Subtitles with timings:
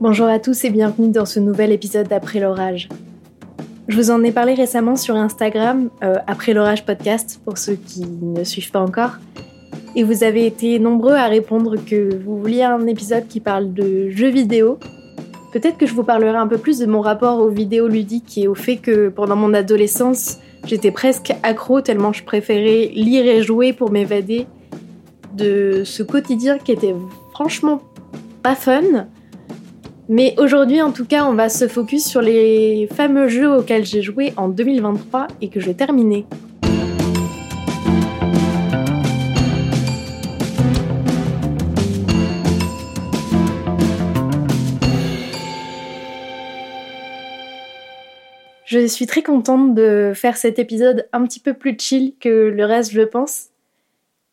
[0.00, 2.88] Bonjour à tous et bienvenue dans ce nouvel épisode d'Après l'orage.
[3.86, 8.04] Je vous en ai parlé récemment sur Instagram, euh, Après l'orage podcast, pour ceux qui
[8.04, 9.18] ne suivent pas encore.
[9.94, 14.10] Et vous avez été nombreux à répondre que vous vouliez un épisode qui parle de
[14.10, 14.80] jeux vidéo.
[15.52, 18.48] Peut-être que je vous parlerai un peu plus de mon rapport aux vidéos ludiques et
[18.48, 23.72] au fait que pendant mon adolescence, j'étais presque accro tellement je préférais lire et jouer
[23.72, 24.48] pour m'évader
[25.34, 26.94] de ce quotidien qui était
[27.32, 27.80] franchement
[28.42, 29.06] pas fun
[30.08, 34.02] mais aujourd'hui, en tout cas, on va se focus sur les fameux jeux auxquels j'ai
[34.02, 36.26] joué en 2023 et que j'ai terminé.
[48.66, 52.64] Je suis très contente de faire cet épisode un petit peu plus chill que le
[52.64, 53.50] reste, je pense.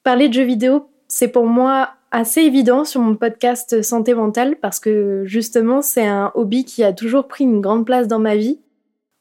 [0.03, 4.79] Parler de jeux vidéo, c'est pour moi assez évident sur mon podcast santé mentale parce
[4.79, 8.59] que justement c'est un hobby qui a toujours pris une grande place dans ma vie.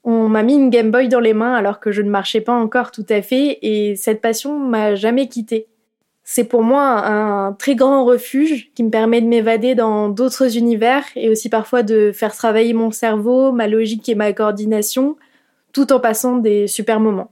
[0.02, 2.52] On m'a mis une Game Boy dans les mains alors que je ne marchais pas
[2.52, 5.68] encore tout à fait et cette passion m'a jamais quittée.
[6.24, 11.04] C'est pour moi un très grand refuge qui me permet de m'évader dans d'autres univers
[11.16, 15.16] et aussi parfois de faire travailler mon cerveau, ma logique et ma coordination
[15.72, 17.30] tout en passant des super moments.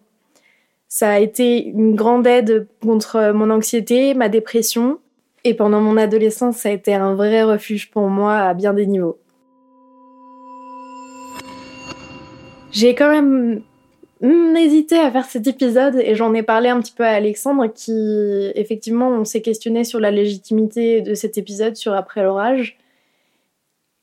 [0.89, 4.99] Ça a été une grande aide contre mon anxiété, ma dépression,
[5.45, 8.87] et pendant mon adolescence, ça a été un vrai refuge pour moi à bien des
[8.87, 9.19] niveaux.
[12.71, 13.63] J'ai quand même
[14.23, 18.51] hésité à faire cet épisode et j'en ai parlé un petit peu à Alexandre qui,
[18.55, 22.79] effectivement, on s'est questionné sur la légitimité de cet épisode sur Après l'orage.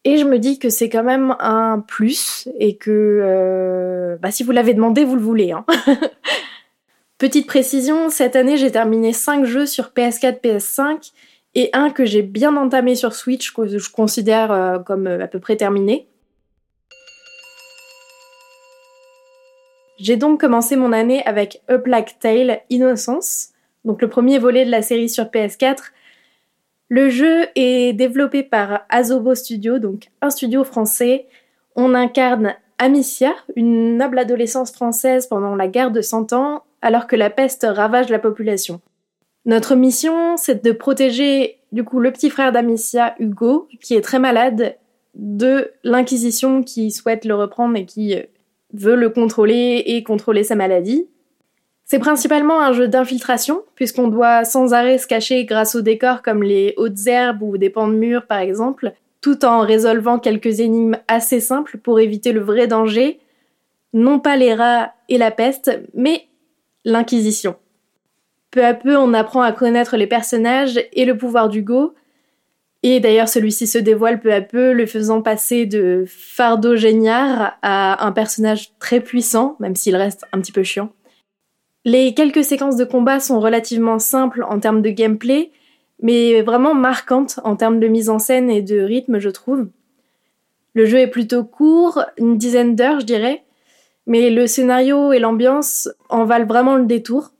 [0.03, 2.91] Et je me dis que c'est quand même un plus et que
[3.23, 5.51] euh, bah, si vous l'avez demandé, vous le voulez.
[5.51, 5.65] Hein.
[7.17, 11.13] Petite précision, cette année j'ai terminé 5 jeux sur PS4, PS5
[11.53, 15.27] et un que j'ai bien entamé sur Switch que je considère euh, comme euh, à
[15.27, 16.09] peu près terminé.
[19.97, 23.51] J'ai donc commencé mon année avec A Black Tale Innocence,
[23.85, 25.91] donc le premier volet de la série sur PS4.
[26.89, 31.27] Le jeu est développé par Azobo Studio, donc un studio français.
[31.77, 37.15] On incarne Amicia, une noble adolescence française pendant la guerre de Cent Ans, alors que
[37.15, 38.79] la peste ravage la population.
[39.45, 44.19] Notre mission, c'est de protéger du coup le petit frère d'Amicia, Hugo, qui est très
[44.19, 44.77] malade,
[45.15, 48.15] de l'Inquisition qui souhaite le reprendre et qui
[48.73, 51.07] veut le contrôler et contrôler sa maladie.
[51.85, 56.43] C'est principalement un jeu d'infiltration, puisqu'on doit sans arrêt se cacher grâce aux décors comme
[56.43, 60.97] les hautes herbes ou des pans de murs par exemple, tout en résolvant quelques énigmes
[61.07, 63.19] assez simples pour éviter le vrai danger,
[63.93, 66.27] non pas les rats et la peste, mais
[66.85, 67.55] l'Inquisition.
[68.51, 71.93] Peu à peu, on apprend à connaître les personnages et le pouvoir d'Hugo,
[72.83, 78.05] et d'ailleurs celui-ci se dévoile peu à peu, le faisant passer de fardeau géniard à
[78.05, 80.91] un personnage très puissant, même s'il reste un petit peu chiant.
[81.83, 85.51] Les quelques séquences de combat sont relativement simples en termes de gameplay,
[86.01, 89.67] mais vraiment marquantes en termes de mise en scène et de rythme, je trouve.
[90.73, 93.44] Le jeu est plutôt court, une dizaine d'heures, je dirais,
[94.07, 97.31] mais le scénario et l'ambiance en valent vraiment le détour.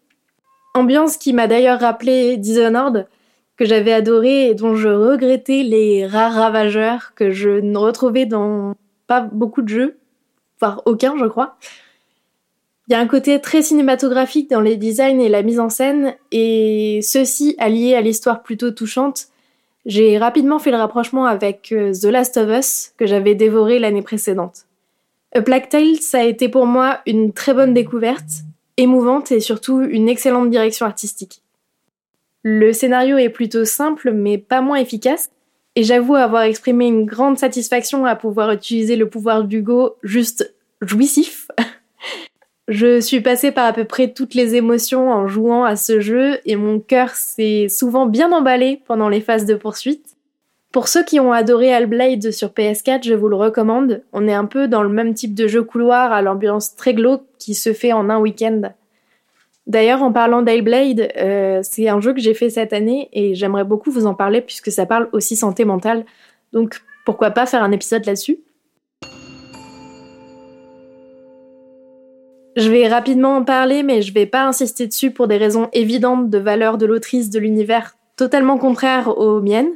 [0.74, 3.08] Ambiance qui m'a d'ailleurs rappelé Dishonored,
[3.58, 8.76] que j'avais adoré et dont je regrettais les rares ravageurs que je ne retrouvais dans
[9.08, 9.98] pas beaucoup de jeux,
[10.60, 11.58] voire aucun, je crois.
[12.88, 16.16] Il y a un côté très cinématographique dans les designs et la mise en scène,
[16.32, 19.28] et ceci allié à l'histoire plutôt touchante,
[19.86, 24.02] j'ai rapidement fait le rapprochement avec euh, The Last of Us, que j'avais dévoré l'année
[24.02, 24.66] précédente.
[25.36, 28.46] A Black Tale, ça a été pour moi une très bonne découverte,
[28.78, 31.42] émouvante et surtout une excellente direction artistique.
[32.44, 35.30] Le scénario est plutôt simple mais pas moins efficace,
[35.76, 41.50] et j'avoue avoir exprimé une grande satisfaction à pouvoir utiliser le pouvoir d'Hugo juste jouissif.
[42.70, 46.40] Je suis passée par à peu près toutes les émotions en jouant à ce jeu
[46.46, 50.15] et mon cœur s'est souvent bien emballé pendant les phases de poursuite.
[50.76, 54.04] Pour ceux qui ont adoré Hellblade sur PS4, je vous le recommande.
[54.12, 57.24] On est un peu dans le même type de jeu couloir à l'ambiance très glauque
[57.40, 58.62] qui se fait en un week-end.
[59.68, 63.64] D'ailleurs, en parlant d'Hellblade, euh, c'est un jeu que j'ai fait cette année et j'aimerais
[63.64, 66.04] beaucoup vous en parler puisque ça parle aussi santé mentale.
[66.52, 68.40] Donc pourquoi pas faire un épisode là-dessus?
[72.58, 76.30] Je vais rapidement en parler, mais je vais pas insister dessus pour des raisons évidentes
[76.30, 79.72] de valeur de l'autrice de l'univers totalement contraires aux miennes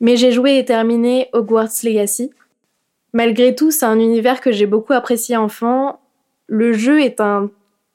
[0.00, 2.30] mais j'ai joué et terminé Hogwarts Legacy.
[3.12, 6.00] Malgré tout, c'est un univers que j'ai beaucoup apprécié enfant.
[6.48, 7.50] Le jeu est un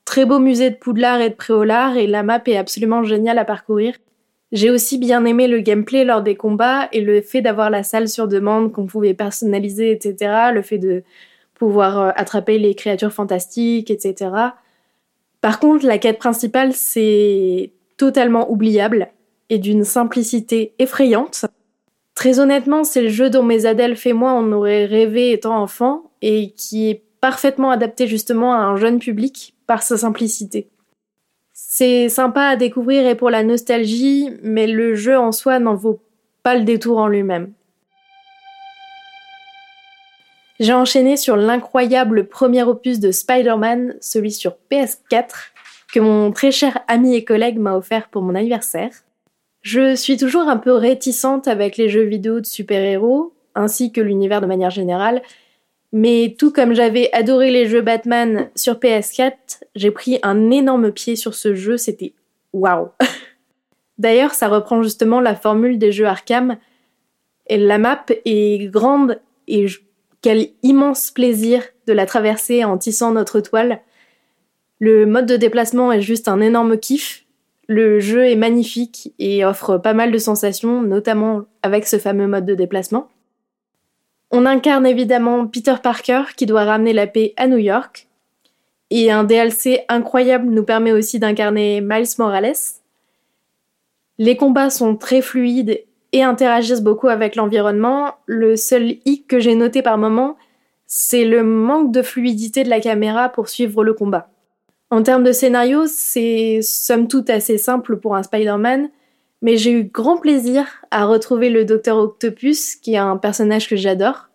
[0.06, 3.46] très beau musée de Poudlard et de Préolard et la map est absolument géniale à
[3.46, 3.96] parcourir.
[4.52, 8.10] J'ai aussi bien aimé le gameplay lors des combats et le fait d'avoir la salle
[8.10, 10.52] sur demande qu'on pouvait personnaliser, etc.
[10.54, 11.04] Le fait de
[11.54, 14.32] pouvoir euh, attraper les créatures fantastiques, etc.
[15.40, 19.10] Par contre, la quête principale, c'est totalement oubliable
[19.50, 21.46] et d'une simplicité effrayante.
[22.16, 26.12] Très honnêtement, c'est le jeu dont mes Adelphes et moi on aurait rêvé étant enfant
[26.22, 30.70] et qui est parfaitement adapté justement à un jeune public par sa simplicité.
[31.54, 36.02] C'est sympa à découvrir et pour la nostalgie, mais le jeu en soi n'en vaut
[36.44, 37.54] pas le détour en lui-même.
[40.60, 45.52] J'ai enchaîné sur l'incroyable premier opus de Spider-Man, celui sur PS4,
[45.92, 48.92] que mon très cher ami et collègue m'a offert pour mon anniversaire.
[49.62, 54.42] Je suis toujours un peu réticente avec les jeux vidéo de super-héros, ainsi que l'univers
[54.42, 55.22] de manière générale,
[55.92, 61.16] mais tout comme j'avais adoré les jeux Batman sur PS4, j'ai pris un énorme pied
[61.16, 62.14] sur ce jeu, c'était
[62.54, 62.90] waouh.
[63.98, 66.58] D'ailleurs, ça reprend justement la formule des jeux Arkham.
[67.48, 69.66] Et la map est grande et
[70.22, 73.82] quel immense plaisir de la traverser en tissant notre toile.
[74.80, 77.21] Le mode de déplacement est juste un énorme kiff.
[77.74, 82.46] Le jeu est magnifique et offre pas mal de sensations, notamment avec ce fameux mode
[82.46, 83.08] de déplacement.
[84.30, 88.10] On incarne évidemment Peter Parker qui doit ramener la paix à New York.
[88.90, 92.52] Et un DLC incroyable nous permet aussi d'incarner Miles Morales.
[94.18, 95.82] Les combats sont très fluides
[96.12, 98.16] et interagissent beaucoup avec l'environnement.
[98.26, 100.36] Le seul hic que j'ai noté par moment,
[100.88, 104.30] c'est le manque de fluidité de la caméra pour suivre le combat.
[104.92, 108.90] En termes de scénario, c'est somme toute assez simple pour un Spider-Man,
[109.42, 113.78] mais j'ai eu grand plaisir à retrouver le Docteur Octopus, qui est un personnage que
[113.78, 114.28] j'adore.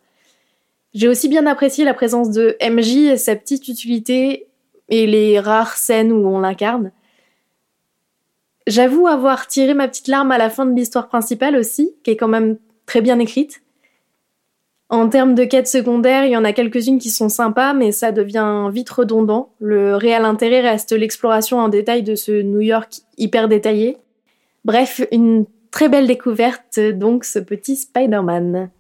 [0.95, 4.47] J'ai aussi bien apprécié la présence de MJ et sa petite utilité
[4.89, 6.91] et les rares scènes où on l'incarne.
[8.67, 12.17] J'avoue avoir tiré ma petite larme à la fin de l'histoire principale aussi, qui est
[12.17, 12.57] quand même
[12.87, 13.61] très bien écrite.
[14.89, 18.13] En termes de quêtes secondaires, il y en a quelques-unes qui sont sympas, mais ça
[18.13, 19.51] devient vite redondant.
[19.59, 23.97] Le réel intérêt reste l'exploration en détail de ce New York hyper détaillé.
[24.65, 28.71] Bref, une très belle découverte, donc ce petit Spider-Man.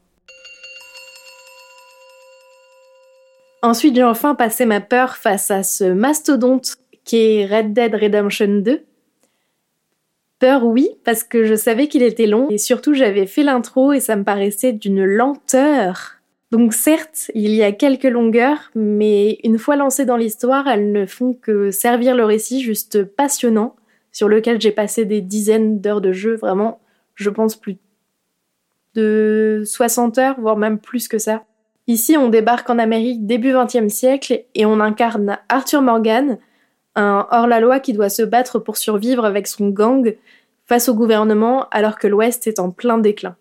[3.62, 8.60] Ensuite, j'ai enfin passé ma peur face à ce mastodonte qui est Red Dead Redemption
[8.62, 8.84] 2.
[10.38, 14.00] Peur, oui, parce que je savais qu'il était long et surtout j'avais fait l'intro et
[14.00, 16.16] ça me paraissait d'une lenteur.
[16.52, 21.06] Donc certes, il y a quelques longueurs, mais une fois lancées dans l'histoire, elles ne
[21.06, 23.76] font que servir le récit juste passionnant
[24.12, 26.80] sur lequel j'ai passé des dizaines d'heures de jeu, vraiment,
[27.14, 27.78] je pense plus
[28.94, 31.44] de 60 heures, voire même plus que ça.
[31.86, 36.38] Ici, on débarque en Amérique début XXe siècle et on incarne Arthur Morgan,
[36.96, 40.16] un hors-la-loi qui doit se battre pour survivre avec son gang
[40.66, 43.36] face au gouvernement alors que l'Ouest est en plein déclin.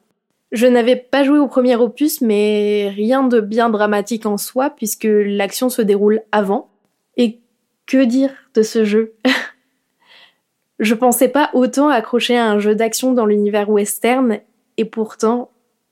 [0.51, 5.07] Je n'avais pas joué au premier opus, mais rien de bien dramatique en soi puisque
[5.09, 6.69] l'action se déroule avant.
[7.17, 7.39] Et
[7.87, 9.15] que dire de ce jeu?
[10.79, 14.39] Je pensais pas autant accrocher à un jeu d'action dans l'univers western,
[14.77, 15.51] et pourtant,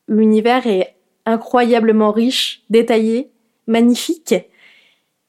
[0.10, 0.96] l'univers est
[1.26, 3.32] incroyablement riche, détaillé,
[3.66, 4.36] magnifique.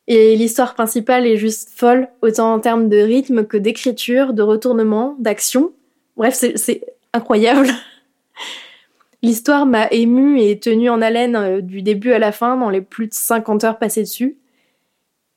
[0.06, 5.16] Et l'histoire principale est juste folle, autant en termes de rythme que d'écriture, de retournement,
[5.18, 5.72] d'action.
[6.16, 7.68] Bref, c'est incroyable.
[9.22, 12.82] L'histoire m'a émue et tenue en haleine euh, du début à la fin dans les
[12.82, 14.36] plus de 50 heures passées dessus.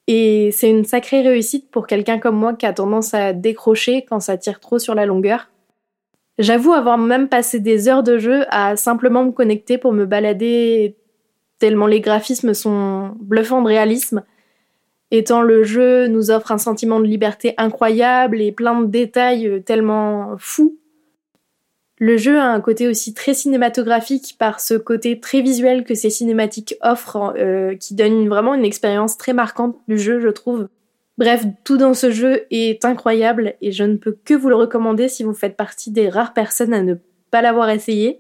[0.08, 4.20] Et c'est une sacrée réussite pour quelqu'un comme moi qui a tendance à décrocher quand
[4.20, 5.50] ça tire trop sur la longueur.
[6.38, 10.96] J'avoue avoir même passé des heures de jeu à simplement me connecter pour me balader
[11.60, 14.24] tellement les graphismes sont bluffants de réalisme.
[15.12, 20.36] Étant le jeu nous offre un sentiment de liberté incroyable et plein de détails tellement
[20.38, 20.78] fous
[22.00, 26.12] le jeu a un côté aussi très cinématographique par ce côté très visuel que ces
[26.12, 30.68] cinématiques offrent, euh, qui donne vraiment une expérience très marquante du jeu, je trouve.
[31.18, 35.08] Bref, tout dans ce jeu est incroyable et je ne peux que vous le recommander
[35.08, 36.96] si vous faites partie des rares personnes à ne
[37.32, 38.20] pas l'avoir essayé.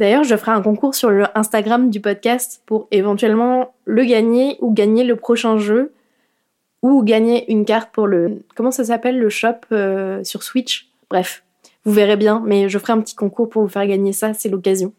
[0.00, 4.72] D'ailleurs, je ferai un concours sur le Instagram du podcast pour éventuellement le gagner ou
[4.72, 5.92] gagner le prochain jeu
[6.80, 10.88] ou gagner une carte pour le comment ça s'appelle le shop euh, sur Switch.
[11.10, 11.44] Bref,
[11.84, 14.48] vous verrez bien, mais je ferai un petit concours pour vous faire gagner ça, c'est
[14.48, 14.94] l'occasion.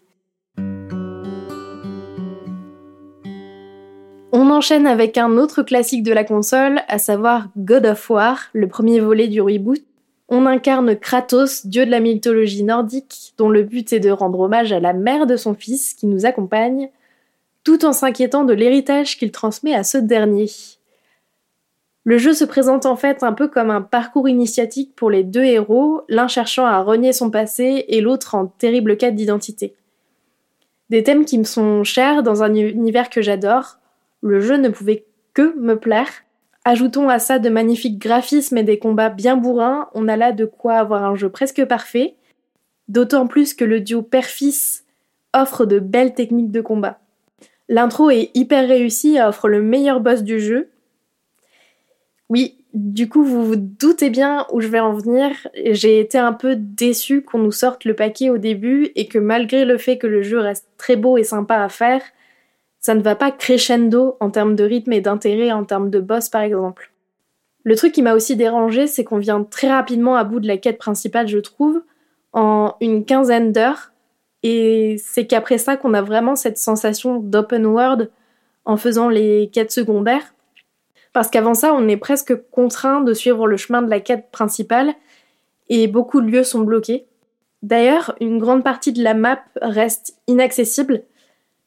[4.32, 8.68] On enchaîne avec un autre classique de la console, à savoir God of War, le
[8.68, 9.82] premier volet du reboot.
[10.34, 14.72] On incarne Kratos, dieu de la mythologie nordique, dont le but est de rendre hommage
[14.72, 16.90] à la mère de son fils qui nous accompagne,
[17.66, 20.50] tout en s'inquiétant de l'héritage qu'il transmet à ce dernier.
[22.06, 25.44] Le jeu se présente en fait un peu comme un parcours initiatique pour les deux
[25.44, 29.76] héros, l'un cherchant à renier son passé et l'autre en terrible quête d'identité.
[30.90, 33.80] Des thèmes qui me sont chers dans un univers que j'adore,
[34.22, 36.24] le jeu ne pouvait que me plaire.
[36.64, 40.46] Ajoutons à ça de magnifiques graphismes et des combats bien bourrins, on a là de
[40.46, 42.16] quoi avoir un jeu presque parfait,
[42.88, 44.86] d'autant plus que le duo père-fils
[45.34, 47.00] offre de belles techniques de combat.
[47.68, 50.70] L'intro est hyper réussie et offre le meilleur boss du jeu,
[52.32, 55.32] oui, du coup, vous vous doutez bien où je vais en venir.
[55.72, 59.66] J'ai été un peu déçue qu'on nous sorte le paquet au début et que malgré
[59.66, 62.02] le fait que le jeu reste très beau et sympa à faire,
[62.82, 66.28] ça ne va pas crescendo en termes de rythme et d'intérêt en termes de boss
[66.28, 66.92] par exemple.
[67.64, 70.58] Le truc qui m'a aussi dérangé, c'est qu'on vient très rapidement à bout de la
[70.58, 71.84] quête principale, je trouve,
[72.34, 73.92] en une quinzaine d'heures.
[74.42, 78.10] Et c'est qu'après ça qu'on a vraiment cette sensation d'open world
[78.66, 80.34] en faisant les quêtes secondaires.
[81.14, 84.94] Parce qu'avant ça, on est presque contraint de suivre le chemin de la quête principale
[85.70, 87.06] et beaucoup de lieux sont bloqués.
[87.62, 91.04] D'ailleurs, une grande partie de la map reste inaccessible,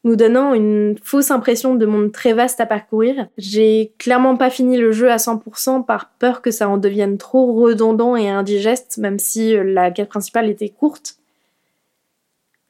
[0.04, 3.26] nous donnant une fausse impression de monde très vaste à parcourir.
[3.38, 7.54] J'ai clairement pas fini le jeu à 100% par peur que ça en devienne trop
[7.54, 11.16] redondant et indigeste, même si la quête principale était courte.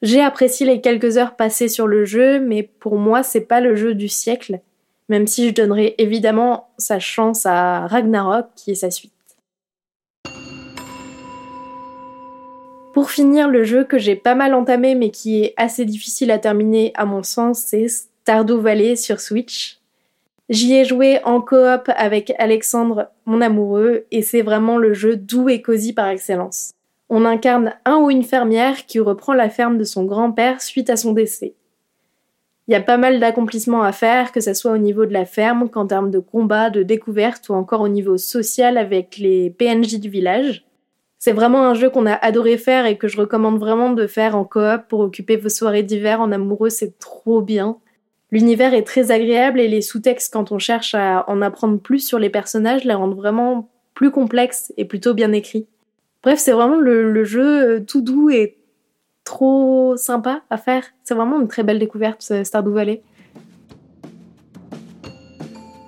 [0.01, 3.75] J'ai apprécié les quelques heures passées sur le jeu, mais pour moi, c'est pas le
[3.75, 4.59] jeu du siècle
[5.09, 9.14] même si je donnerai évidemment sa chance à Ragnarok qui est sa suite.
[12.95, 16.39] Pour finir, le jeu que j'ai pas mal entamé mais qui est assez difficile à
[16.39, 19.81] terminer à mon sens, c'est Stardew Valley sur Switch.
[20.47, 25.49] J'y ai joué en coop avec Alexandre, mon amoureux, et c'est vraiment le jeu doux
[25.49, 26.71] et cosy par excellence.
[27.09, 30.95] On incarne un ou une fermière qui reprend la ferme de son grand-père suite à
[30.95, 31.53] son décès.
[32.69, 35.25] Il y a pas mal d'accomplissements à faire, que ce soit au niveau de la
[35.25, 39.99] ferme, qu'en termes de combat, de découverte ou encore au niveau social avec les PNJ
[39.99, 40.65] du village.
[41.19, 44.35] C'est vraiment un jeu qu'on a adoré faire et que je recommande vraiment de faire
[44.35, 47.77] en coop pour occuper vos soirées d'hiver en amoureux, c'est trop bien.
[48.31, 52.19] L'univers est très agréable et les sous-textes quand on cherche à en apprendre plus sur
[52.19, 55.67] les personnages les rendent vraiment plus complexes et plutôt bien écrits.
[56.21, 58.57] Bref, c'est vraiment le, le jeu tout doux et
[59.23, 60.83] trop sympa à faire.
[61.03, 63.01] C'est vraiment une très belle découverte, Stardew Valley.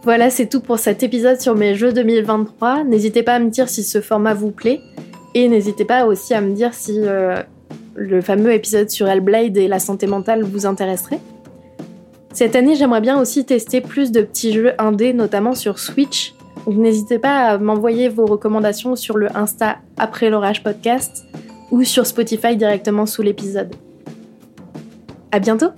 [0.03, 2.85] Voilà, c'est tout pour cet épisode sur mes jeux 2023.
[2.85, 4.79] N'hésitez pas à me dire si ce format vous plaît.
[5.39, 7.43] Et n'hésitez pas aussi à me dire si euh,
[7.93, 11.19] le fameux épisode sur Hellblade et la santé mentale vous intéresserait.
[12.33, 16.33] Cette année, j'aimerais bien aussi tester plus de petits jeux indés, notamment sur Switch.
[16.65, 21.27] Donc n'hésitez pas à m'envoyer vos recommandations sur le Insta après l'orage podcast
[21.69, 23.75] ou sur Spotify directement sous l'épisode.
[25.31, 25.69] À bientôt!